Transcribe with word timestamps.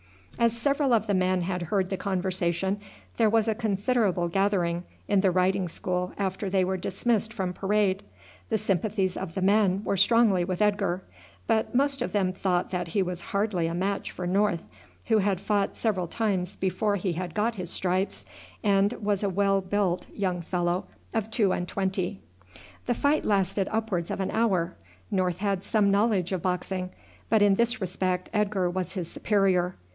As 0.39 0.57
several 0.57 0.91
of 0.93 1.05
the 1.05 1.13
men 1.13 1.41
had 1.41 1.61
heard 1.63 1.91
the 1.91 1.97
conversation 1.97 2.79
there 3.17 3.29
was 3.29 3.47
a 3.47 3.53
considerable 3.53 4.27
gathering 4.27 4.83
in 5.07 5.21
the 5.21 5.29
riding 5.29 5.67
school 5.69 6.11
after 6.17 6.49
they 6.49 6.65
were 6.65 6.77
dismissed 6.77 7.31
from 7.31 7.53
parade. 7.53 8.01
The 8.49 8.57
sympathies 8.57 9.15
of 9.15 9.35
the 9.35 9.43
men 9.43 9.83
were 9.83 9.95
strongly 9.97 10.43
with 10.43 10.59
Edgar; 10.59 11.03
but 11.45 11.75
most 11.75 12.01
of 12.01 12.13
them 12.13 12.33
thought 12.33 12.71
that 12.71 12.87
he 12.87 13.03
was 13.03 13.21
hardly 13.29 13.67
a 13.67 13.75
match 13.75 14.09
for 14.09 14.25
North, 14.25 14.63
who 15.05 15.19
had 15.19 15.39
fought 15.39 15.77
several 15.77 16.07
times 16.07 16.55
before 16.55 16.95
he 16.95 17.13
had 17.13 17.35
got 17.35 17.53
his 17.57 17.69
stripes, 17.69 18.25
and 18.63 18.93
was 18.93 19.21
a 19.21 19.29
well 19.29 19.61
built 19.61 20.09
young 20.09 20.41
fellow 20.41 20.87
of 21.13 21.29
two 21.29 21.53
and 21.53 21.67
twenty. 21.67 22.19
The 22.87 22.95
fight 22.95 23.23
lasted 23.23 23.67
upwards 23.69 24.09
of 24.09 24.19
an 24.19 24.31
hour. 24.31 24.75
North 25.11 25.37
had 25.37 25.63
some 25.63 25.91
knowledge 25.91 26.31
of 26.31 26.41
boxing, 26.41 26.89
but 27.29 27.43
in 27.43 27.53
this 27.53 27.79
respect 27.79 28.31
Edgar 28.33 28.67
was 28.67 28.93
his 28.93 29.07
superior. 29.11 29.75